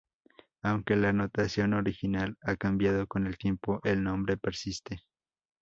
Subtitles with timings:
[0.63, 5.03] Aunque la notación original ha cambiado con el tiempo, el nombre persiste.